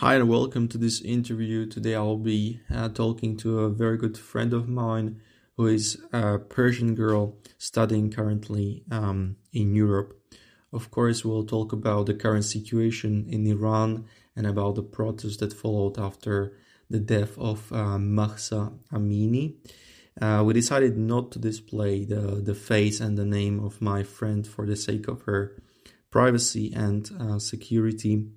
[0.00, 1.66] Hi and welcome to this interview.
[1.66, 5.20] Today I'll be uh, talking to a very good friend of mine
[5.56, 10.16] who is a Persian girl studying currently um, in Europe.
[10.72, 14.04] Of course, we'll talk about the current situation in Iran
[14.36, 16.56] and about the protests that followed after
[16.88, 19.56] the death of uh, Mahsa Amini.
[20.22, 24.46] Uh, we decided not to display the, the face and the name of my friend
[24.46, 25.60] for the sake of her
[26.12, 28.28] privacy and uh, security.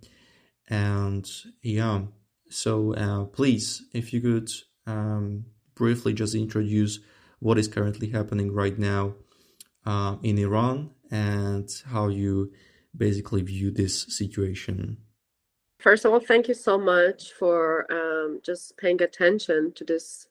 [0.72, 1.30] And
[1.62, 2.04] yeah,
[2.50, 4.50] so uh, please, if you could
[4.88, 7.00] um, briefly just introduce
[7.39, 9.15] what is currently happening right now
[9.86, 12.54] uh, in Iran and how you
[12.96, 14.98] basically view this situation.
[15.79, 20.28] First of all, thank you so much for um, just paying attention to this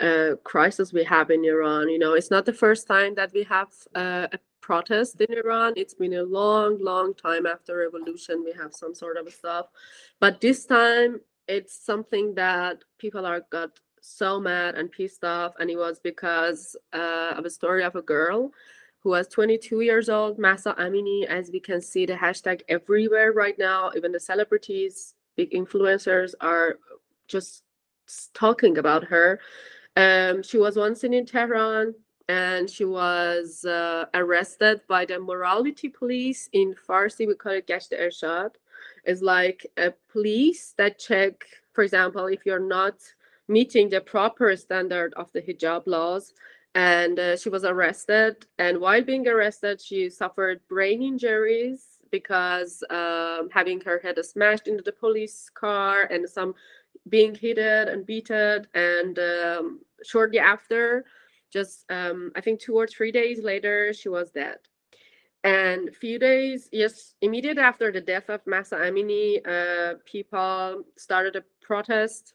[0.00, 1.88] uh, crisis we have in Iran.
[1.88, 5.74] You know, it's not the first time that we have uh, a protest in Iran.
[5.76, 8.42] It's been a long, long time after revolution.
[8.44, 9.66] We have some sort of stuff,
[10.20, 13.70] but this time it's something that people are got
[14.00, 18.02] so mad and pissed off, and it was because uh, of a story of a
[18.02, 18.52] girl
[19.00, 21.26] who was 22 years old, Mahsa Amini.
[21.26, 23.92] As we can see, the hashtag everywhere right now.
[23.94, 26.78] Even the celebrities, big influencers are
[27.28, 27.62] just
[28.32, 29.40] talking about her.
[29.96, 31.94] Um, she was once in Tehran
[32.28, 37.26] and she was uh, arrested by the morality police in Farsi.
[37.26, 38.50] We call it Gasht Ershad.
[39.04, 42.94] It's like a police that check, for example, if you're not
[43.46, 46.32] meeting the proper standard of the hijab laws.
[46.74, 48.46] And uh, she was arrested.
[48.58, 54.82] And while being arrested, she suffered brain injuries because um, having her head smashed into
[54.82, 56.54] the police car and some
[57.08, 58.66] being hit and beaten.
[58.74, 61.04] And um, shortly after,
[61.52, 64.58] just um, I think two or three days later, she was dead.
[65.44, 71.36] And a few days, yes, immediately after the death of Mahsa Amini, uh, people started
[71.36, 72.32] a protest,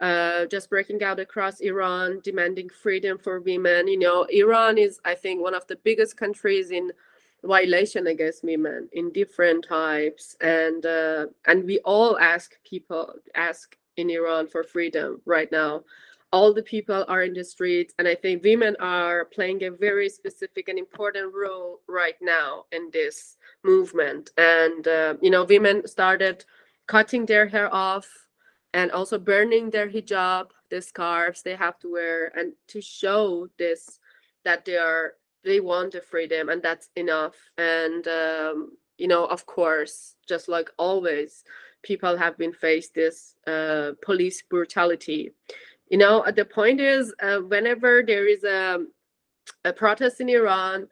[0.00, 3.88] uh, just breaking out across Iran, demanding freedom for women.
[3.88, 6.92] You know, Iran is, I think, one of the biggest countries in
[7.44, 14.10] violation against women in different types, and uh, and we all ask people ask in
[14.10, 15.82] Iran for freedom right now.
[16.32, 20.08] All the people are in the streets and i think women are playing a very
[20.08, 24.30] specific and important role right now in this movement.
[24.36, 26.44] And uh, you know women started
[26.86, 28.08] cutting their hair off
[28.72, 33.98] and also burning their hijab the scarves they have to wear and to show this
[34.44, 37.36] that they are they want the freedom and that's enough.
[37.58, 41.42] And um, you know of course just like always
[41.82, 45.32] people have been faced this uh, police brutality.
[45.88, 48.78] You know the point is uh, whenever there is a,
[49.64, 50.86] a protest in iran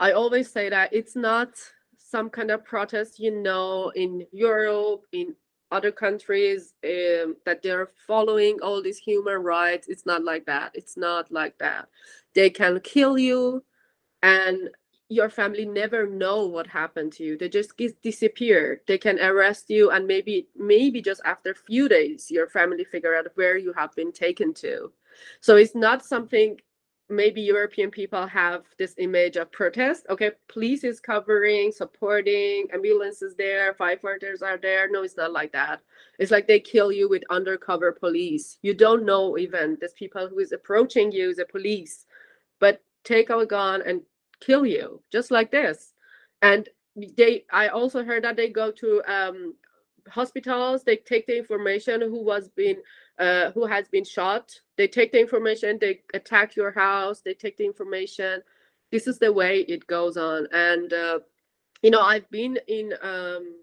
[0.00, 1.50] i always say that it's not
[1.98, 5.36] some kind of protest you know in europe in
[5.72, 9.88] other countries um, that they're following all these human rights.
[9.88, 10.72] It's not like that.
[10.74, 11.88] It's not like that.
[12.34, 13.62] They can kill you
[14.22, 14.70] and
[15.10, 17.36] your family never know what happened to you.
[17.36, 18.80] They just disappear.
[18.86, 23.16] They can arrest you and maybe maybe just after a few days your family figure
[23.16, 24.92] out where you have been taken to.
[25.40, 26.58] So it's not something
[27.12, 30.06] maybe european people have this image of protest.
[30.10, 34.88] Okay police is covering supporting ambulances there firefighters are there.
[34.88, 35.80] No it's not like that.
[36.20, 38.58] It's like they kill you with undercover police.
[38.62, 42.06] You don't know even there's people who is approaching you as a police.
[42.60, 44.02] But take out a gun and
[44.40, 45.92] kill you just like this.
[46.42, 46.68] And
[47.16, 49.54] they i also heard that they go to um,
[50.08, 52.76] hospitals they take the information who was been
[53.18, 54.50] uh, who has been shot.
[54.78, 58.42] They take the information they attack your house they take the information.
[58.90, 60.48] This is the way it goes on.
[60.52, 61.20] And uh,
[61.82, 63.54] you know i've been in um,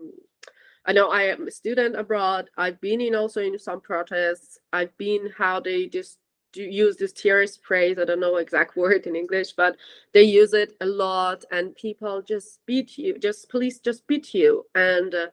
[0.86, 2.50] i know i am a student abroad.
[2.58, 4.60] I've been in also in some protests.
[4.72, 6.20] I've been how they just
[6.54, 7.98] use this terrorist phrase.
[8.00, 9.78] I don't know exact word in English, but
[10.14, 13.18] they use it a lot, and people just beat you.
[13.18, 15.28] Just police just beat you, and uh,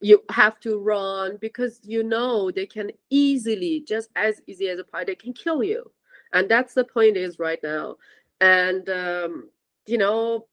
[0.00, 4.84] you have to run because you know they can easily, just as easy as a
[4.84, 5.90] pie, they can kill you,
[6.32, 7.96] and that's the point is right now.
[8.40, 9.50] And um,
[9.86, 10.46] you know,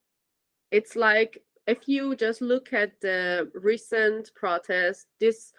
[0.72, 5.54] it's like if you just look at the recent protest, this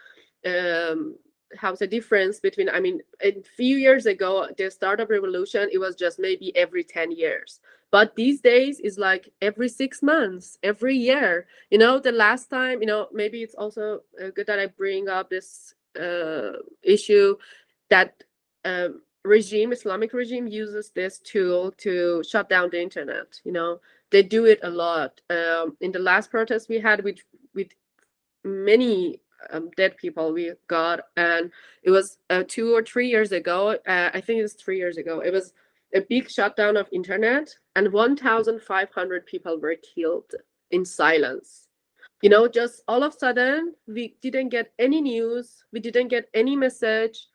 [0.47, 1.17] um,
[1.57, 5.97] how's the difference between i mean a few years ago the startup revolution it was
[5.97, 7.61] just maybe every 10 years.
[7.91, 11.47] But these days is like every six months every year.
[11.71, 15.09] You know the last time you know maybe it's also uh, good that i bring
[15.09, 16.53] up this uh,
[16.83, 17.37] issue
[17.89, 18.23] that
[18.65, 18.89] uh,
[19.25, 23.81] regime islamic regime uses this tool to shut down the internet you know?
[24.11, 25.21] They do it a lot.
[25.29, 27.19] Um, in the last protest we had with
[27.55, 27.69] with
[28.45, 29.21] many
[29.51, 31.51] um, dead people we got, and
[31.83, 33.77] it was uh, two or three years ago.
[33.87, 35.21] Uh, I think it was three years ago.
[35.21, 35.53] It was
[35.95, 40.33] a big shutdown of internet, and 1,500 people were killed
[40.71, 41.69] in silence.
[42.23, 46.29] You know, just all of a sudden, we didn't get any news, we didn't get
[46.35, 47.29] any message.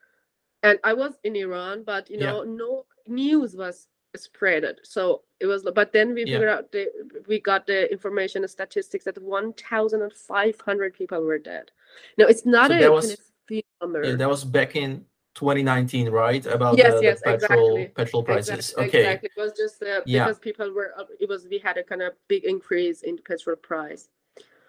[0.62, 2.52] And I was in Iran, but you know, yeah.
[2.56, 4.75] no news was spreaded.
[4.83, 6.36] So it was, but then we yeah.
[6.36, 6.88] figured out the,
[7.27, 11.71] we got the information, the statistics that 1,500 people were dead.
[12.18, 13.18] No, it's not so a that was,
[13.50, 15.06] yeah, that was back in
[15.36, 16.45] 2019, right?
[16.45, 18.04] About yes, the, yes, the petrol exactly.
[18.04, 18.50] petrol prices.
[18.50, 19.00] Exactly, okay.
[19.00, 19.30] Exactly.
[19.36, 20.25] It was just uh, yeah.
[20.25, 20.94] because people were.
[21.19, 24.10] It was we had a kind of big increase in petrol price.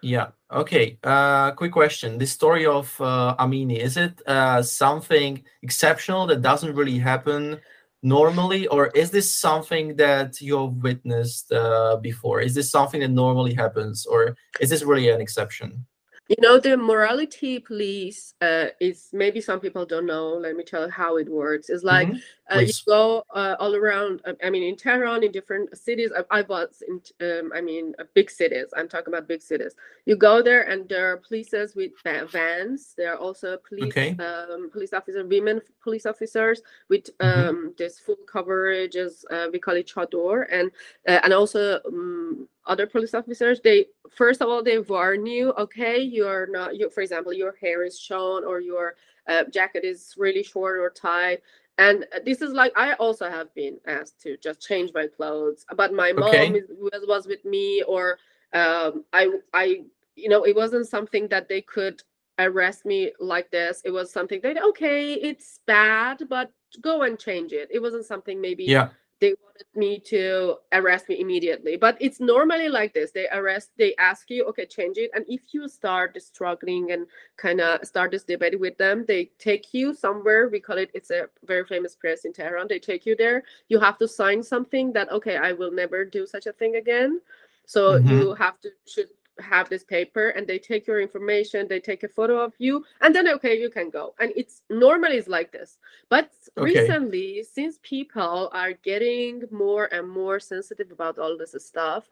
[0.02, 0.28] Yeah.
[0.50, 0.98] Okay.
[1.02, 2.18] Uh, quick question.
[2.18, 7.60] The story of uh, Amini is it uh, something exceptional that doesn't really happen
[8.04, 12.40] normally, or is this something that you've witnessed uh, before?
[12.40, 15.86] Is this something that normally happens, or is this really an exception?
[16.28, 20.28] You know, the morality police uh, is maybe some people don't know.
[20.28, 21.68] Let me tell you how it works.
[21.68, 22.56] It's like mm-hmm.
[22.56, 24.22] uh, you go uh, all around.
[24.24, 26.12] Uh, I mean, in Tehran, in different cities.
[26.16, 28.68] I, I was in, um, I mean, uh, big cities.
[28.74, 29.74] I'm talking about big cities.
[30.06, 31.92] You go there, and there are polices with
[32.30, 32.94] vans.
[32.96, 34.16] There are also police, okay.
[34.18, 37.48] um, police officers, women police officers with mm-hmm.
[37.48, 37.68] um, mm-hmm.
[37.76, 40.70] this full coverage, as uh, we call it chador, and
[41.04, 46.46] and also um, other police officers they first of all they warn you okay you're
[46.46, 48.94] not you for example your hair is shown or your
[49.28, 51.40] uh, jacket is really short or tight.
[51.78, 55.92] And this is like i also have been asked to just change my clothes but
[55.92, 56.50] my okay.
[56.50, 58.18] mom is, was, was with me or
[58.52, 59.82] um, i i
[60.14, 62.02] you know it wasn't something that they could
[62.38, 63.80] arrest me like this.
[63.84, 66.50] It was something that okay it's bad but
[66.80, 67.68] go and change it.
[67.70, 68.90] It wasn't something maybe yeah
[69.20, 71.76] they wanted me to arrest me immediately.
[71.76, 73.10] But it's normally like this.
[73.12, 75.10] They arrest they ask you okay change it.
[75.14, 77.06] And if you start struggling and
[77.36, 80.48] kind of start this debate with them they take you somewhere.
[80.48, 82.66] We call it it's a very famous press in tehran.
[82.68, 83.44] They take you there.
[83.68, 87.20] You have to sign something that okay i will never do such a thing again.
[87.66, 88.08] So mm-hmm.
[88.08, 89.08] you have to should
[89.40, 93.14] have this paper and they take your information they take a photo of you and
[93.14, 94.14] then okay you can go.
[94.20, 95.78] And it's normally it's like this.
[96.08, 96.64] But okay.
[96.64, 102.08] recently since people are getting more and more sensitive about all this stuff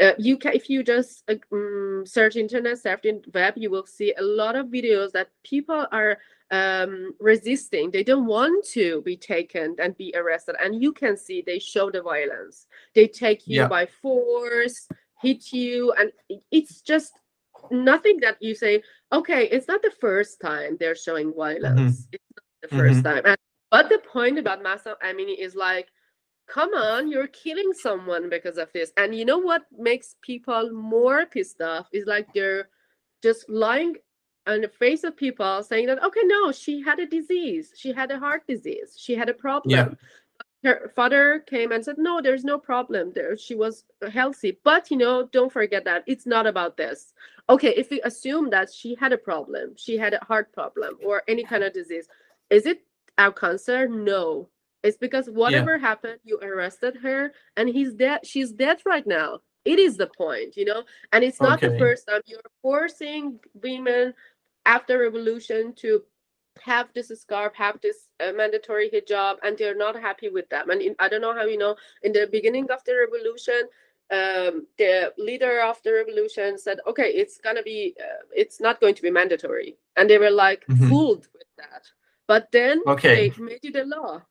[0.00, 3.86] uh, you can if you just uh, um, search internet search in web you will
[3.86, 6.18] see a lot of videos that people are
[6.52, 7.90] um, resisting.
[7.90, 10.54] They don't want to be taken and be arrested.
[10.62, 12.66] And you can see they show the violence.
[12.94, 13.68] They take you yeah.
[13.68, 14.86] by force
[15.22, 16.12] hit you and
[16.50, 17.12] it's just
[17.70, 18.82] nothing that you say
[19.12, 22.02] okay it's not the first time they're showing violence.
[22.02, 22.12] Mm-hmm.
[22.12, 23.02] it's not the 1st mm-hmm.
[23.02, 23.22] time.
[23.26, 23.36] And,
[23.70, 25.88] but the point about Mahsa Amini is like
[26.48, 28.92] come on you're killing someone because of this.
[28.96, 32.68] And you know what makes people more pissed off is like they're
[33.22, 33.96] just lying
[34.48, 37.72] on the face of people saying that okay no she had a disease.
[37.76, 38.96] She had a heart disease.
[38.98, 39.70] She had a problem.
[39.70, 39.88] yeah
[40.64, 43.36] her father came and said no there's no problem there.
[43.36, 44.58] She was healthy.
[44.64, 47.12] But you know don't forget that it's not about this.
[47.48, 51.22] Okay if we assume that she had a problem she had a heart problem or
[51.28, 52.08] any kind of disease
[52.50, 52.84] is it
[53.18, 53.88] our cancer?
[53.88, 54.48] No.
[54.82, 55.80] It's because whatever yeah.
[55.80, 59.40] happened you arrested her and he's dead she's dead right now.
[59.64, 60.84] It is the point you know?
[61.12, 61.72] And it's not okay.
[61.72, 62.20] the first time.
[62.26, 64.14] You're forcing women
[64.64, 66.02] after revolution to
[66.64, 70.70] have this scarf, have this uh, mandatory hijab, and they're not happy with them.
[70.70, 73.68] And in, I don't know how you know, in the beginning of the revolution,
[74.10, 78.94] um, the leader of the revolution said, "Okay, it's gonna be, uh, it's not going
[78.94, 80.88] to be mandatory," and they were like mm-hmm.
[80.88, 81.82] fooled with that.
[82.28, 83.30] But then okay.
[83.30, 84.22] they made it a law.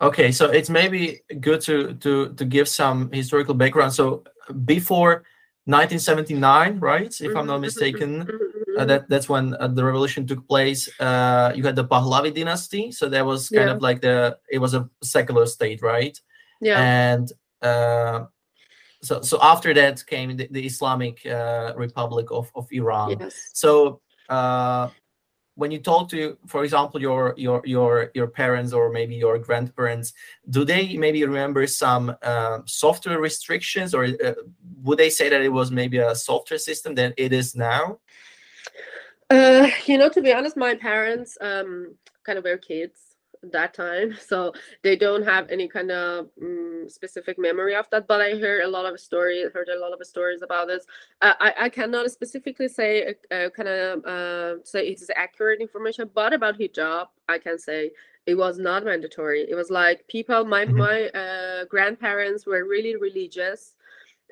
[0.00, 3.92] Okay, so it's maybe good to to to give some historical background.
[3.92, 4.24] So
[4.64, 5.24] before
[5.66, 7.20] 1979, right?
[7.20, 8.51] If I'm not mm-hmm.
[8.78, 10.88] Uh, that that's when uh, the revolution took place.
[11.00, 13.74] Uh, you had the Pahlavi dynasty, so that was kind yeah.
[13.74, 16.18] of like the it was a secular state, right?
[16.60, 16.80] Yeah.
[16.80, 18.26] And uh,
[19.02, 23.16] so so after that came the, the Islamic uh, Republic of of Iran.
[23.18, 23.50] Yes.
[23.52, 24.88] So uh,
[25.54, 30.12] when you talk to for example your your your your parents or maybe your grandparents
[30.48, 34.34] do they maybe remember some uh, software restrictions or uh,
[34.82, 37.98] would they say that it was maybe a software system than it is now
[39.32, 42.98] uh, you know, to be honest, my parents um, kind of were kids
[43.50, 48.06] that time, so they don't have any kind of um, specific memory of that.
[48.06, 50.86] But I heard a lot of stories, heard a lot of stories about this.
[51.20, 55.60] Uh, I I cannot specifically say uh, uh kind of uh, say it is accurate
[55.60, 57.90] information, but about hijab, I can say
[58.26, 59.46] it was not mandatory.
[59.48, 60.78] It was like people, my mm-hmm.
[60.78, 63.74] my uh, grandparents were really religious,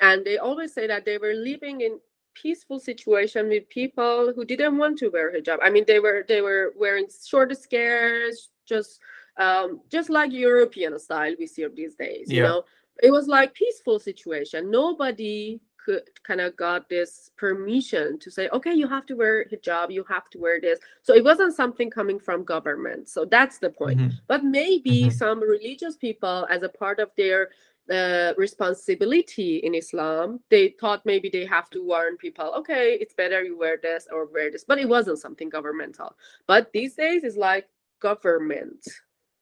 [0.00, 1.98] and they always say that they were living in
[2.34, 5.58] peaceful situation with people who didn't want to wear hijab.
[5.62, 9.00] I mean, they were they were wearing short skirts, just
[9.36, 12.30] um, just like European style we see these days.
[12.30, 12.64] You know,
[13.02, 14.70] it was like peaceful situation.
[14.70, 19.90] Nobody could kind of got this permission to say, okay, you have to wear hijab,
[19.90, 20.78] you have to wear this.
[21.02, 23.08] So it wasn't something coming from government.
[23.08, 23.98] So that's the point.
[23.98, 24.12] Mhm.
[24.26, 25.12] But maybe Mhm.
[25.12, 27.50] some religious people, as a part of their
[27.90, 33.42] uh, responsibility in Islam, they thought maybe they have to warn people, okay, it's better
[33.42, 34.64] you wear this or wear this.
[34.64, 36.14] But it wasn't something governmental.
[36.46, 37.68] But these days, it's like
[38.00, 38.86] government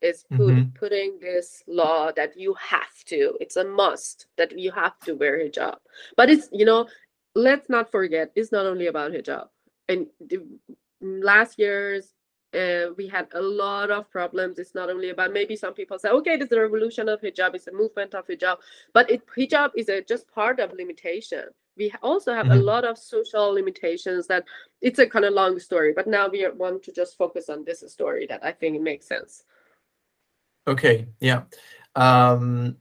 [0.00, 0.74] is put, Mhm.
[0.74, 3.36] putting this law that you have to.
[3.40, 5.78] It's a must that you have to wear hijab.
[6.16, 6.88] But it's you know,
[7.34, 9.48] let's not forget, it's not only about hijab.
[9.88, 10.38] And the,
[11.00, 12.14] last year's
[12.54, 14.58] uh, we had a lot of problems.
[14.58, 17.54] It's not only about maybe some people say, okay, this is a revolution of hijab,
[17.54, 18.56] it's a movement of hijab,
[18.94, 21.44] but it hijab is a, just part of limitation.
[21.76, 22.64] We also have a Mhm.
[22.64, 24.44] lot of social limitations that
[24.80, 27.84] it's a kind of long story, but now we want to just focus on this
[27.86, 29.44] story that I think makes sense.
[30.66, 31.44] Okay, yeah.
[31.94, 32.76] Um,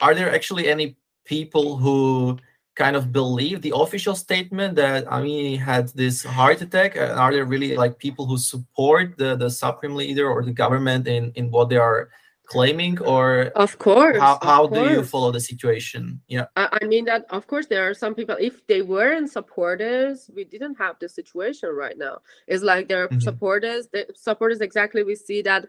[0.00, 2.38] are there actually any people who
[2.74, 6.96] kind of believe the official statement that Ami had this heart attack?
[6.96, 11.06] Uh, are there really like people who support the, the supreme leader or the government
[11.06, 12.08] in, in what they are
[12.46, 14.18] claiming, or Of course.
[14.18, 16.20] how, how do you follow the situation?
[16.28, 16.46] Yeah.
[16.56, 20.44] I, I mean that of course there are some people if they weren't supporters we
[20.44, 23.22] didn't have the situation right now it's like there are Mhm.
[23.22, 25.66] supporters the supporters exactly we see that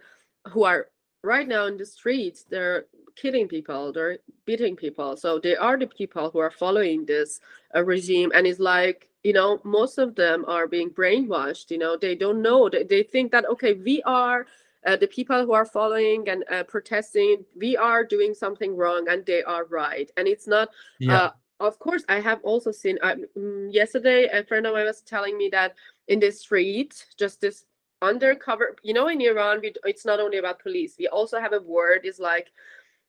[0.52, 0.88] who are
[1.24, 5.88] right now in the streets they're killing people they're beating people so they are the
[5.88, 7.39] people who are following this
[7.75, 11.96] uh, regime and it's like you know most of them are being brainwashed you know
[11.96, 14.46] they don't know they, they think that okay we are
[14.86, 19.25] uh, the people who are following and uh, protesting we are doing something wrong and
[19.25, 21.15] they are right and it's not Yeah.
[21.15, 25.01] uh, of course i have also seen uh, mm, yesterday a friend of mine was
[25.01, 25.75] telling me that
[26.08, 27.65] in the street just this
[28.04, 30.96] undercover you know in iran we, it's not only about police.
[31.00, 32.52] We also have a word is like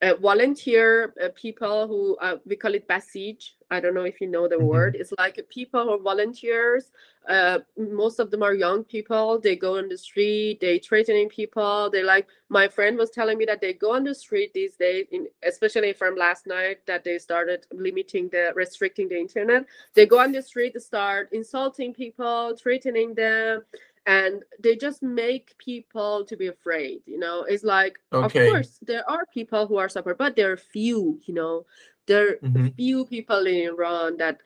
[0.02, 3.38] uh, volunteer uh, people who uh, we call it basij
[3.70, 4.66] i don't know if you know the Mhm.
[4.74, 4.92] word.
[5.00, 6.90] It's like people who are volunteers
[7.28, 9.40] uh, most of them are young people.
[9.40, 11.88] They go on the street they threatening people.
[11.90, 15.06] They like my friend was telling me that they go on the street these days
[15.10, 19.62] in especially from last night that they started limiting the restricting the internet.
[19.94, 23.62] They go on the street to start insulting people threatening them
[24.06, 28.26] and they just make people to be afraid you know it's like Okay.
[28.26, 31.64] of course there are people who are support but there are few you know
[32.06, 32.74] there are Mhm.
[32.76, 34.40] few people in iran that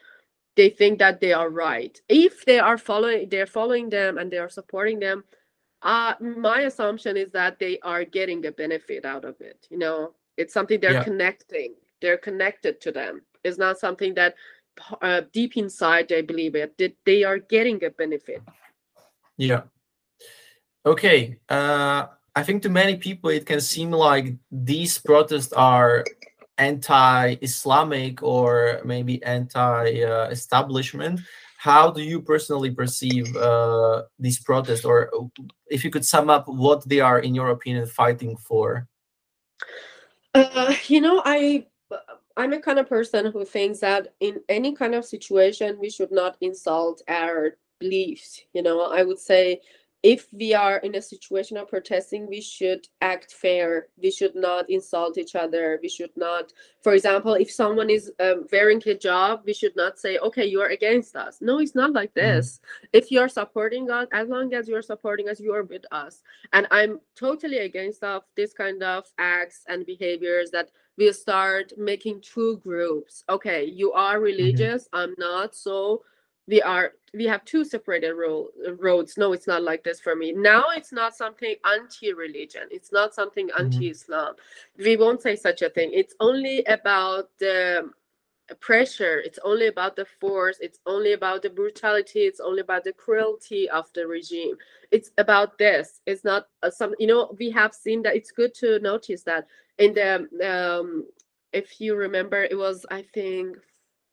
[0.56, 4.38] they think that they are right if they are following they're following them and they
[4.38, 5.24] are supporting them
[5.82, 10.12] uh my assumption is that they are getting a benefit out of it you know
[10.36, 11.04] it's something they're Yeah.
[11.04, 14.34] connecting they're connected to them it's not something that
[15.02, 18.42] uh, deep inside they believe it that they are getting a benefit
[19.38, 19.62] Yeah.
[20.85, 21.38] Okay.
[21.49, 26.04] Uh, I think to many people it can seem like these protests are
[26.59, 31.21] anti-Islamic or maybe anti-establishment.
[31.57, 35.11] How do you personally perceive uh, these protests, or
[35.68, 38.87] if you could sum up what they are, in your opinion, fighting for?
[40.35, 41.66] Uh, you know, I
[42.37, 46.12] I'm a kind of person who thinks that in any kind of situation we should
[46.12, 48.42] not insult our beliefs.
[48.52, 49.61] You know, I would say
[50.04, 53.88] if we are in a situation of protesting, we should act fair.
[54.00, 55.80] We should not insult each other.
[55.82, 56.52] We should not,
[56.85, 60.68] for example, if someone is um, wearing hijab, we should not say, "Okay, you are
[60.68, 62.14] against us." No, it's not like Mhm.
[62.14, 62.61] this.
[62.92, 65.85] If you are supporting us, as long as you are supporting us, you are with
[65.90, 66.23] us.
[66.52, 72.20] And I'm totally against of this kind of acts and behaviors that we start making
[72.20, 73.25] two groups.
[73.28, 76.04] Okay, you are religious, I'm not, so
[76.49, 79.17] we are we have two separated ro- roads.
[79.17, 80.33] No, it's not like this for me.
[80.33, 82.69] Now it's not something anti-religion.
[82.71, 84.35] It's not something anti-Islam.
[84.76, 85.90] We won't say such a thing.
[85.93, 87.90] It's only about the
[88.61, 92.93] pressure it's only about the force it's only about the brutality it's only about the
[92.93, 94.57] cruelty of the regime
[94.90, 98.55] it's about this it's not uh, some you know we have seen that it's good
[98.55, 99.47] to notice that
[99.78, 101.07] in the um
[101.52, 103.57] if you remember it was i think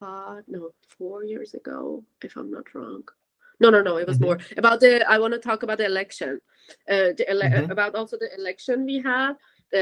[0.06, 3.04] five no four years ago if i'm not wrong
[3.60, 4.26] no no no it was Mhm.
[4.28, 6.40] more about the i want to talk about the election
[6.94, 7.72] uh the ele- Mhm.
[7.72, 9.34] about also the election we had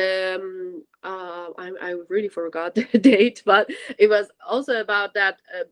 [0.01, 5.68] um uh I, I really forgot the date but it was also about that uh,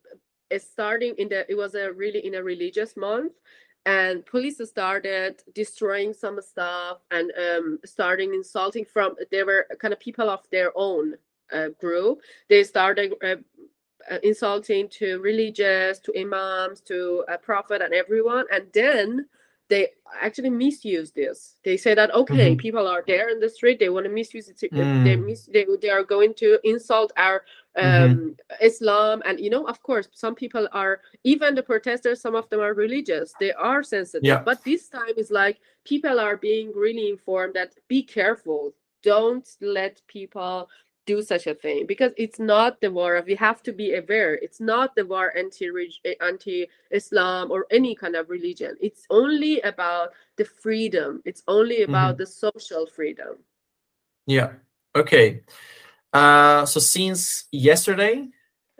[0.60, 3.34] starting in the it was a really in a religious month
[3.86, 10.00] and police started destroying some stuff and um starting insulting from they were kind of
[10.00, 11.15] people of their own
[11.53, 13.36] uh, group they started uh,
[14.10, 18.46] uh, insulting to religious, to imams, to a prophet, and everyone.
[18.51, 19.27] And then
[19.72, 19.88] they
[20.22, 21.55] actually misuse this.
[21.63, 22.58] They say that okay, mm-hmm.
[22.58, 24.60] people are there in the street, they want to misuse it.
[24.72, 25.05] Mm.
[25.05, 27.46] They, mis- they they are going to insult our
[27.77, 28.03] mm-hmm.
[28.03, 28.65] um, mm-hmm.
[28.65, 32.20] Islam, and you know, of course, some people are even the protesters.
[32.20, 33.34] Some of them are religious.
[33.39, 34.27] They are sensitive.
[34.27, 34.43] Yeah.
[34.43, 38.74] But this time is like people are being really informed that be careful.
[39.03, 40.70] Don't let people
[41.05, 44.36] do such a thing because it's not the war of we have to be aware
[44.36, 45.67] it's not the war anti
[46.05, 48.77] eh, anti islam or any kind of religion.
[48.79, 52.24] It's only about the freedom it's only about mm-hmm.
[52.24, 53.38] the social freedom.
[54.27, 54.53] Yeah
[54.96, 55.41] okay.
[56.13, 58.27] Uh so since yesterday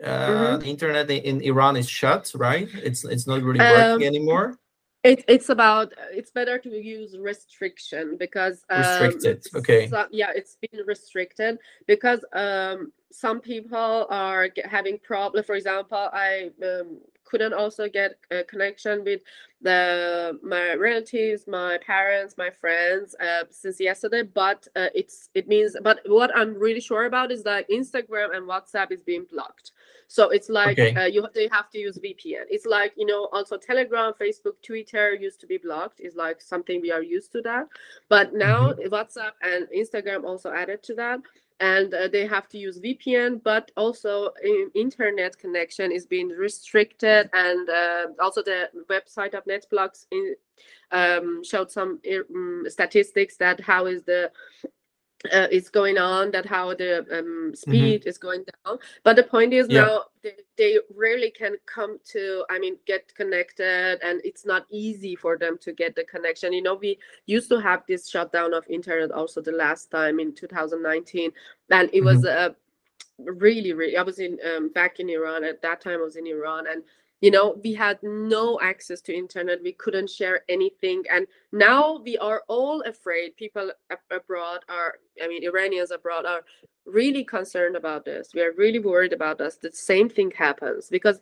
[0.02, 0.58] uh mm-hmm.
[0.60, 2.68] the internet in iran is shut right?
[2.74, 4.58] It's it's not really working um, anymore
[5.04, 9.88] it, it's about it's better to use restriction because um, restricted okay.
[9.88, 16.08] so, yeah it's been restricted because um some people are get, having problem for example
[16.12, 19.22] i um, couldn't also get a connection with
[19.60, 25.76] the my relatives my parents my friends uh, since yesterday but uh, it's it means
[25.82, 29.72] but what i'm really sure about is that instagram and whatsapp is being blocked
[30.12, 30.94] so it's like okay.
[30.94, 32.44] uh, you they have to use VPN.
[32.50, 36.00] It's like you know also Telegram, Facebook, Twitter used to be blocked.
[36.00, 37.68] It's like something we are used to that,
[38.10, 38.92] but now mm-hmm.
[38.92, 41.20] WhatsApp and Instagram also added to that
[41.60, 44.30] and uh, they have to use VPN, but also
[44.74, 50.34] internet connection is being restricted, and uh, also the website of NetBlocks in,
[50.90, 54.30] um, showed some um, statistics that how is the
[55.30, 57.54] uh, is going on, that how the um, mm-hmm.
[57.54, 58.08] speed mm-hmm.
[58.08, 58.78] is going down.
[59.04, 59.82] But the point is yeah.
[59.82, 65.14] now they, they rarely can come to, I mean, get connected, and it's not easy
[65.14, 66.52] for them to get the connection.
[66.52, 70.34] You know, we used to have this shutdown of internet also the last time in
[70.34, 71.30] 2019,
[71.70, 72.06] and it mm-hmm.
[72.06, 72.56] was a
[73.18, 73.96] really, really.
[73.96, 76.00] I was in um, back in Iran at that time.
[76.00, 76.82] I was in Iran, and
[77.22, 82.18] you know we had no access to internet we couldn't share anything and now we
[82.18, 83.70] are all afraid people
[84.10, 86.42] abroad are i mean iranians abroad are
[86.84, 91.20] really concerned about this we are really worried about us the same thing happens because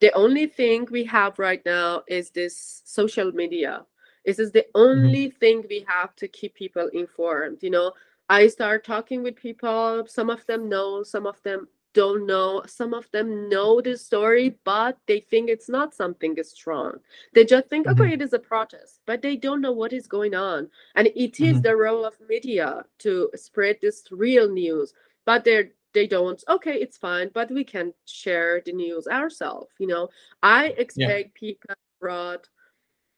[0.00, 3.84] the only thing we have right now is this social media
[4.24, 4.80] this is the mm-hmm.
[4.80, 5.38] only mm-hmm.
[5.38, 7.92] thing we have to keep people informed you know
[8.30, 12.62] i start talking with people some of them know some of them don't know.
[12.66, 16.94] Some of them know the story, but they think it's not something strong.
[17.34, 18.00] They just think, mm-hmm.
[18.00, 20.68] okay, it is a protest, but they don't know what is going on.
[20.94, 21.60] And it is mm-hmm.
[21.60, 26.96] the role of media to spread this real news, but they're they don't okay it's
[26.96, 30.08] fine but we can share the news ourselves you know
[30.42, 31.24] i expect yeah.
[31.34, 32.40] people abroad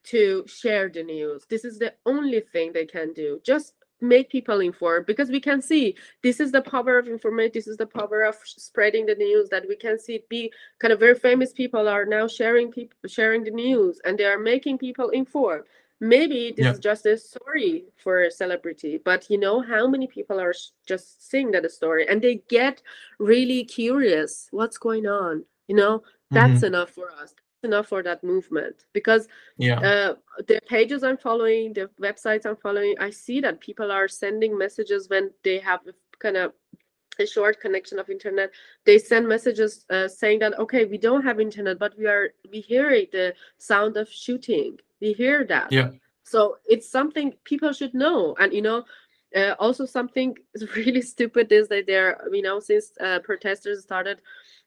[0.03, 3.75] to share the news this is the only thing they can do just
[4.09, 7.77] make people informed because we can see this is the power of information this is
[7.77, 11.53] the power of spreading the news that we can see be kind of very famous
[11.53, 15.65] people are now sharing people sharing the news and they are making people informed
[16.01, 16.73] maybe this yeah.
[16.73, 20.55] is just a story for a celebrity but you know how many people are
[20.87, 22.83] just seeing that a story and they get
[23.19, 26.67] really curious what's going on you know that's mm-hmm.
[26.67, 27.35] enough for us
[27.65, 29.81] enough for that movement because yeah.
[29.81, 30.15] uh,
[30.49, 35.09] the pages i'm following the websites i'm following i see that people are sending messages
[35.09, 35.81] when they have
[36.19, 36.53] kind of
[37.19, 38.51] a short connection of internet.
[38.85, 42.61] They send messages uh, saying that okay we don't have internet but we are we
[42.61, 44.79] hear it, the sound of shooting.
[45.01, 45.73] We hear that.
[45.73, 45.91] Yeah.
[46.25, 48.35] So it's something people should know.
[48.39, 48.85] And you know
[49.37, 50.37] uh, also something
[50.77, 54.21] really stupid is that they're you know since uh, protesters started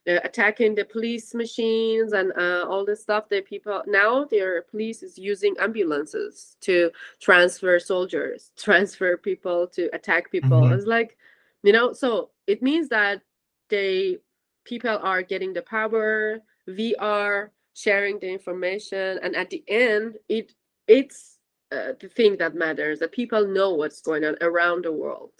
[0.07, 5.03] uh, attacking the police machines and uh, all this stuff that people now their police
[5.03, 6.89] is using ambulances to
[7.19, 10.61] transfer soldiers transfer people to attack people.
[10.61, 10.73] Mm-hmm.
[10.73, 11.17] it's like
[11.63, 13.21] you know so it means that
[13.69, 14.17] they
[14.63, 20.53] people are getting the power we are sharing the information and at the end it
[20.87, 21.37] it's
[21.71, 25.33] uh, the thing that matters that people know what's going on around the world.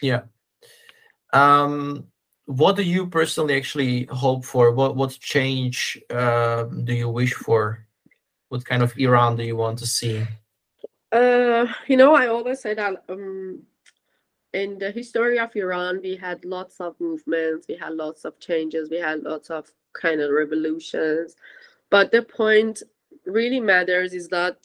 [0.00, 0.22] Yeah.
[1.34, 2.06] Um
[2.48, 4.72] what do you personally actually hope for?
[4.72, 7.86] What what change uh, do you wish for?
[8.48, 10.26] What kind of Iran do you want to see?
[11.12, 13.64] Uh, you know, I always say that um,
[14.54, 18.88] in the history of Iran, we had lots of movements, we had lots of changes,
[18.88, 21.36] we had lots of kind of revolutions.
[21.90, 22.82] But the point
[23.26, 24.56] really matters is that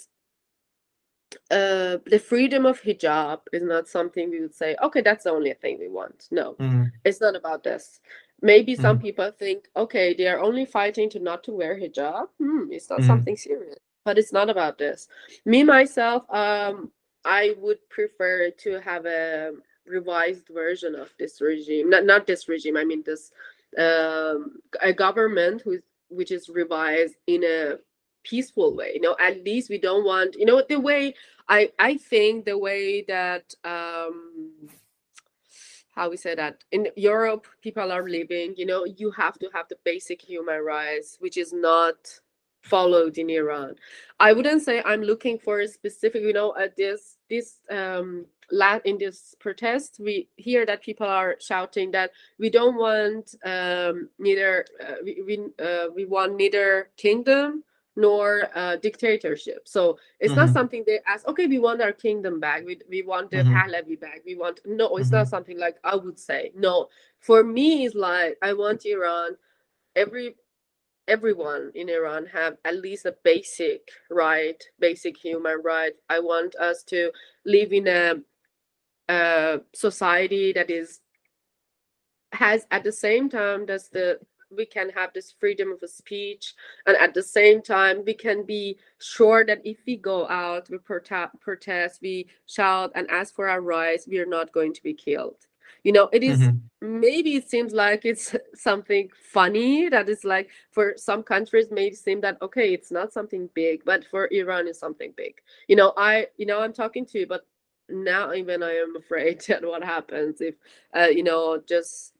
[1.51, 5.53] uh, the freedom of hijab is not something we would say, okay, that's the only
[5.53, 6.27] thing we want.
[6.31, 6.91] No, mm.
[7.05, 7.99] it's not about this.
[8.41, 9.01] Maybe some mm.
[9.01, 12.27] people think, okay, they are only fighting to not to wear hijab.
[12.39, 13.07] Hmm, it's not mm.
[13.07, 15.07] something serious, but it's not about this.
[15.45, 16.91] Me myself, um,
[17.25, 19.53] I would prefer to have a
[19.85, 21.89] revised version of this regime.
[21.89, 22.77] Not not this regime.
[22.77, 23.31] I mean this
[23.77, 27.77] um, a government who which is revised in a
[28.23, 31.13] peaceful way you know at least we don't want you know the way
[31.49, 34.51] i i think the way that um
[35.95, 39.67] how we say that in europe people are living you know you have to have
[39.69, 41.95] the basic human rights which is not
[42.61, 43.75] followed in iran.
[44.19, 48.25] I wouldn't say i'm looking for a specific you know at this this um
[48.85, 54.65] in this protest we hear that people are shouting that we don't want um neither
[54.81, 57.63] uh, we we, uh, we want neither kingdom
[57.95, 59.67] nor uh, dictatorship.
[59.67, 60.41] So it's mm-hmm.
[60.41, 62.63] not something they ask, okay, we want our kingdom back.
[62.65, 63.53] We, we want the mm-hmm.
[63.53, 64.21] Pahlavi back.
[64.25, 65.17] We want, no, it's mm-hmm.
[65.17, 66.51] not something like I would say.
[66.55, 69.37] No, for me, it's like I want Iran,
[69.95, 70.35] every
[71.07, 75.93] everyone in Iran have at least a basic right, basic human right.
[76.09, 77.11] I want us to
[77.45, 78.15] live in a,
[79.09, 81.01] a society that is
[82.31, 84.19] has at the same time does the
[84.55, 86.53] we can have this freedom of speech
[86.85, 90.77] and at the same time we can be sure that if we go out we
[90.77, 95.47] protest we shout and ask for our rights we are not going to be killed
[95.83, 96.99] you know it is, mm-hmm.
[96.99, 102.21] maybe it seems like it's something funny that is like for some countries may seem
[102.21, 105.35] that okay it's not something big but for iran it's something big
[105.67, 107.45] you know i you know i'm talking to you but
[107.89, 110.55] now even i am afraid that what happens if
[110.95, 112.13] uh, you know just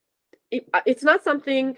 [0.52, 1.76] it, uh, it's not something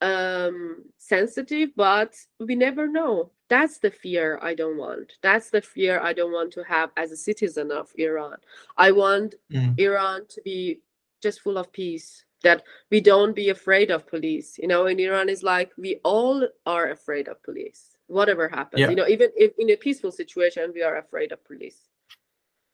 [0.00, 3.30] um sensitive but we never know.
[3.48, 5.12] That's the fear i don't want.
[5.22, 8.36] That's the fear i don't want to have as a citizen of iran.
[8.76, 9.78] I want mm.
[9.78, 10.80] iran to be
[11.22, 14.58] just full of peace that we don't be afraid of police.
[14.58, 18.80] You know in iran is like we all are afraid of police whatever happens.
[18.80, 18.90] Yeah.
[18.90, 21.88] you know even if in a peaceful situation we are afraid of police.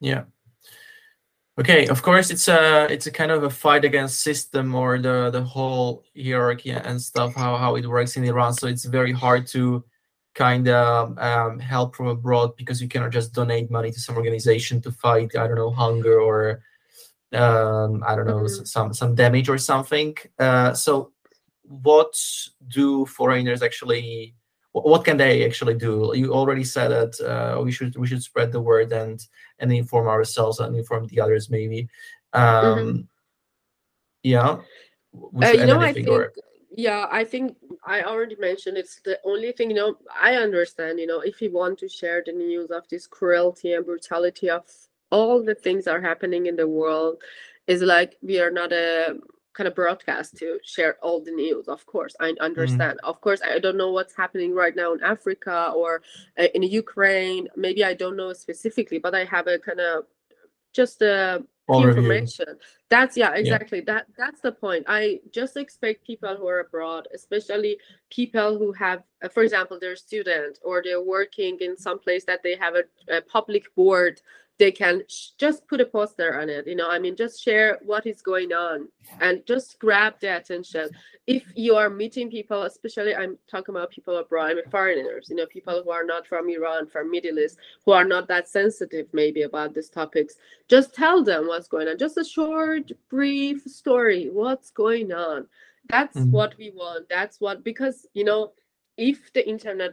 [0.01, 0.25] Yeah
[1.61, 5.29] Okay, of course, it's a it's a kind of a fight against system or the
[5.31, 8.55] the whole hierarchy and stuff how how it works in Iran.
[8.55, 9.85] So it's very hard to
[10.35, 14.81] kind of um, help from abroad because you cannot just donate money to some organization
[14.83, 16.63] to fight I don't know hunger or
[17.35, 18.65] um, I don't know mm-hmm.
[18.65, 20.17] some some damage or something.
[20.39, 21.13] Uh, so
[21.63, 22.15] what
[22.69, 24.35] do foreigners actually
[24.73, 26.13] what can they actually do?
[26.15, 29.21] You already said that uh, we should we should spread the word and
[29.59, 31.89] and inform ourselves and inform the others maybe.
[32.33, 33.01] Um, mm-hmm.
[34.23, 34.59] Yeah.
[35.43, 36.33] Uh, you know, I think or...
[36.71, 39.71] yeah, I think I already mentioned it's the only thing.
[39.71, 41.01] You know, I understand.
[41.01, 44.65] You know, if you want to share the news of this cruelty and brutality of
[45.11, 47.21] all the things are happening in the world,
[47.67, 49.17] is like we are not a
[49.53, 52.45] kind of broadcast to share all the news of course i mm-hmm.
[52.45, 53.09] understand mm.
[53.09, 56.03] of course i don't know what's happening right now in africa or
[56.39, 60.05] uh, in ukraine maybe i don't know specifically but i have a kind of
[60.73, 62.47] just a information
[62.91, 63.79] that's yeah exactly.
[63.79, 63.85] Yeah.
[63.87, 64.85] that that's the point.
[64.89, 67.79] I just expect people who are abroad especially
[68.11, 72.43] people who have uh, for example they're student or they're working in some place that
[72.43, 74.21] they have a, a public board
[74.59, 77.79] they can sh- just put a poster on it you know i mean just share
[77.83, 78.87] what is going on
[79.21, 80.91] and just grab the attention.
[81.27, 85.37] If you are meeting people especially i'm talking about people abroad I mean, foreigners you
[85.37, 89.07] know people who are not from iran from middle east who are not that sensitive
[89.13, 90.35] maybe about these topics
[90.71, 91.99] just tell them what's going on.
[91.99, 94.29] Just a short brief story.
[94.31, 95.47] What's going on?
[95.89, 96.31] That's mm-hmm.
[96.31, 97.09] what we want.
[97.09, 98.53] That's what because you know
[98.97, 99.93] if the internet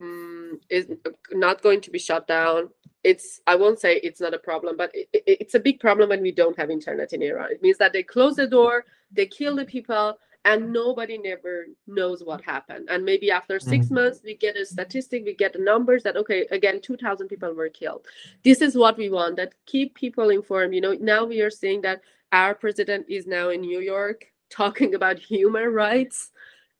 [0.00, 0.90] um, is
[1.32, 2.68] not going to be shut down
[3.02, 6.08] it's i won't say it's not a problem but it, it, it's a big problem
[6.08, 7.50] when we don't have internet in iran.
[7.50, 12.22] It means that they close the door they kill the people and nobody never knows
[12.22, 12.88] what happened.
[12.88, 13.94] And maybe after 6 mm-hmm.
[13.94, 17.68] months we get a statistic we get the numbers that okay again 2000 people were
[17.68, 18.06] killed.
[18.44, 20.74] This is what we want that keep people informed.
[20.74, 24.94] You know now we are seeing that our president is now in new york talking
[24.94, 26.30] about human rights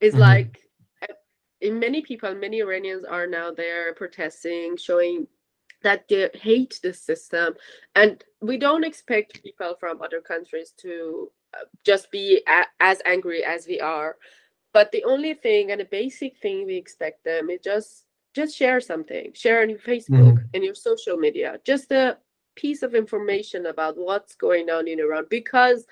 [0.01, 0.23] is mm-hmm.
[0.23, 0.61] like
[1.61, 5.27] in many people many iranians are now there protesting showing
[5.83, 7.55] that they hate the system
[7.95, 13.45] and we don't expect people from other countries to uh, just be a- as angry
[13.45, 14.17] as we are
[14.73, 18.05] but the only thing and the basic thing we expect them is just
[18.35, 20.55] just share something share on your facebook mm-hmm.
[20.55, 22.17] and your social media just a
[22.57, 25.87] piece of information about what's going on in iran because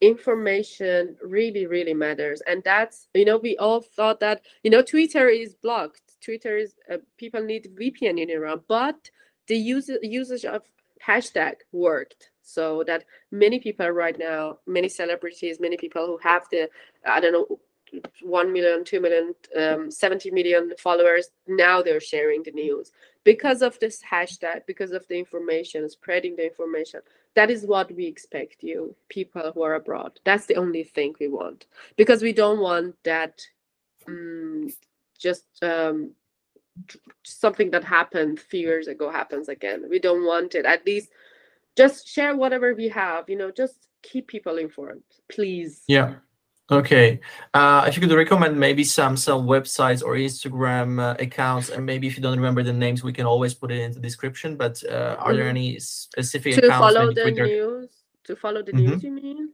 [0.00, 2.42] information really really matters.
[2.46, 6.02] And that's you know we all thought that you know twitter is blocked.
[6.22, 9.10] Twitter is uh, people need vpn in iran but
[9.48, 10.62] the use, usage of
[11.06, 12.30] hashtag worked.
[12.42, 16.68] So that many people right now many celebrities many people who have the
[17.06, 17.58] i don't know
[18.22, 22.92] 1 million 2 million um, 70 million followers now they're sharing the news.
[23.24, 27.00] Because of this hashtag because of the information spreading the information
[27.34, 30.20] that is what we expect you people who are abroad.
[30.24, 31.66] That's the only thing we want.
[31.96, 33.42] Because we don't want that
[34.08, 34.68] um,
[35.18, 36.12] just um,
[37.24, 39.84] something that happened few years ago happens again.
[39.88, 40.64] We don't want it.
[40.64, 41.10] At least
[41.76, 45.82] just share whatever we have you know just keep people informed please.
[45.86, 46.14] Yeah
[46.70, 47.20] okay
[47.54, 52.06] uh, if you could recommend maybe some some websites or instagram uh, accounts and maybe
[52.06, 54.82] if you don't remember the names we can always put it in the description but
[54.90, 55.36] uh, are mm-hmm.
[55.36, 57.46] there any specific to accounts follow the Twitter?
[57.46, 57.90] news
[58.24, 58.90] to follow the mm-hmm.
[58.90, 59.50] news you mean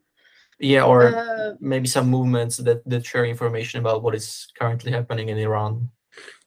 [0.59, 5.29] yeah or uh, maybe some movements that that share information about what is currently happening
[5.29, 5.90] in iran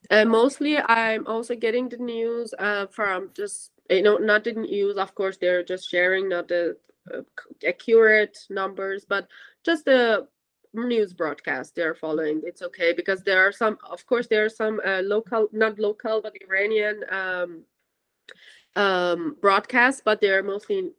[0.10, 4.98] uh, mostly i'm also getting the news uh, from just you know not the news
[4.98, 6.76] of course they're just sharing not the
[7.14, 7.22] uh,
[7.68, 9.28] accurate numbers but
[9.64, 10.28] just the
[10.76, 14.82] news broadcast they're following it's okay because there are some of course there are some
[14.86, 17.64] uh, local not local but iranian um,
[18.76, 20.92] um, broadcasts but they're mostly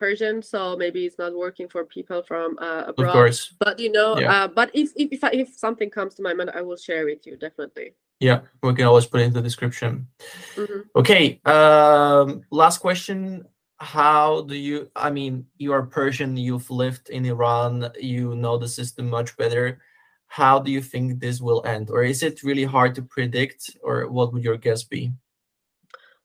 [0.00, 3.08] Persian, so maybe it's not working for people from uh, abroad.
[3.08, 3.54] Of course.
[3.58, 4.44] But you know, yeah.
[4.44, 7.04] uh, but if if if, I, if something comes to my mind, I will share
[7.06, 7.94] with you definitely.
[8.20, 10.08] Yeah, we can always put it in the description.
[10.56, 10.80] Mm-hmm.
[10.96, 11.40] Okay.
[11.44, 13.46] Um, last question.
[13.78, 14.90] How do you?
[14.96, 16.36] I mean, you are Persian.
[16.36, 17.90] You've lived in Iran.
[18.00, 19.80] You know the system much better.
[20.26, 24.08] How do you think this will end, or is it really hard to predict, or
[24.08, 25.12] what would your guess be?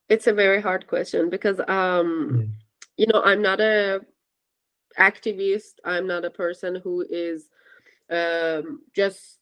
[0.09, 1.67] It's a very hard question because um.
[1.67, 2.49] Mm
[2.99, 4.01] you know i'm not a
[4.99, 7.47] activist i'm not a person who is
[8.11, 9.39] um, just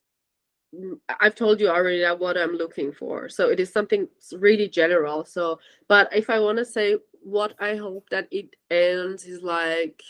[1.19, 5.59] i've told you already what i'm looking for so it is something really general so
[5.87, 6.95] but if i want to say
[7.27, 10.01] what i hope that it ends is like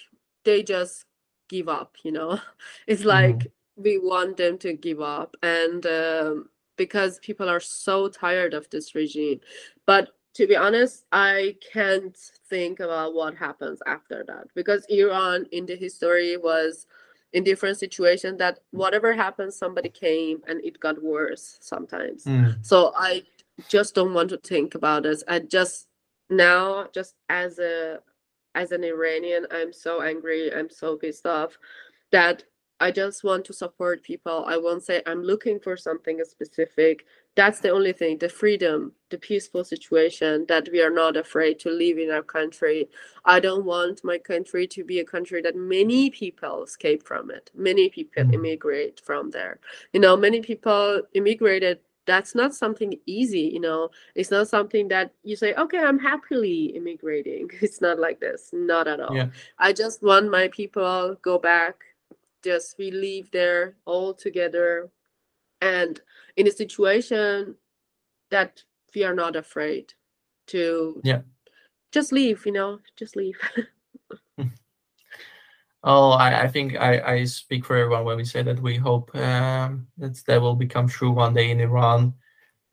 [0.45, 1.05] they just
[1.49, 2.39] give up you know
[2.87, 3.09] it's mm-hmm.
[3.09, 3.83] like mm-hmm.
[3.83, 8.93] we want them to give up and um, because people are so tired of this
[8.93, 9.39] regime
[9.85, 12.15] but to be honest, I can't
[12.47, 16.85] think about what happens after that because Iran in the history was
[17.33, 22.25] in different situations that whatever happens, somebody came and it got worse sometimes.
[22.25, 22.63] Mm.
[22.63, 23.23] So I
[23.67, 25.23] just don't want to think about this.
[25.27, 25.87] I just
[26.29, 27.99] now, just as a
[28.55, 30.53] as an Iranian, I'm so angry.
[30.53, 31.57] I'm so pissed off
[32.11, 32.43] that
[32.79, 34.45] I just want to support people.
[34.47, 37.05] I won't say I'm looking for something specific
[37.37, 41.69] that's the only thing the freedom the peaceful situation that we are not afraid to
[41.69, 42.89] live in our country
[43.25, 47.51] i don't want my country to be a country that many people escape from it
[47.53, 48.33] many people mm-hmm.
[48.33, 49.59] immigrate from there
[49.93, 53.89] you know many people immigrated that's not something easy you know?
[54.15, 57.49] It's not something that you say okay i'm happily immigrating.
[57.61, 59.15] It's not like this not at all.
[59.15, 59.29] Yeah.
[59.59, 61.75] i just want my people go back
[62.43, 64.89] just we live there all together
[65.61, 66.01] and
[66.35, 67.55] in a situation
[68.31, 68.63] that
[68.95, 69.93] we are not afraid
[70.47, 71.21] to yeah.
[71.91, 72.79] just leave you know?
[72.95, 73.37] Just leave
[75.83, 79.15] oh I, I think I, I speak for everyone when we say that we hope
[79.15, 82.13] um, that that will become true one day in iran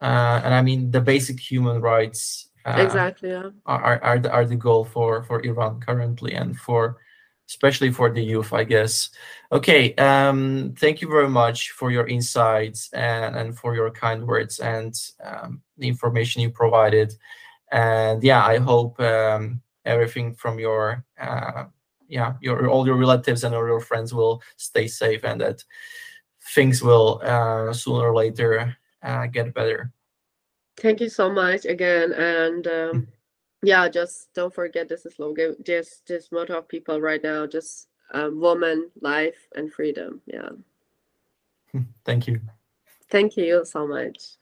[0.01, 3.49] uh, and i mean the basic human rights uh, exactly yeah.
[3.65, 6.97] are, are, the, are the goal for for iran currently and for
[7.47, 9.09] especially for the youth, I guess.
[9.51, 14.59] Okay, um, thank you very much for your insights and, and for your kind words
[14.59, 17.13] and um, the information you provided.
[17.71, 21.65] And yeah, I hope um, everything from your uh,
[22.07, 25.63] yeah your all your relatives and all your friends will stay safe and that
[26.53, 29.91] things will uh, sooner or later uh, get better.
[30.77, 33.07] Thank you so much again, and um,
[33.63, 37.87] yeah just don't forget this is slogan just just motto of people right now just
[38.13, 40.49] um, woman life and freedom yeah.
[42.05, 42.39] Thank you.
[43.09, 44.37] Thank you so much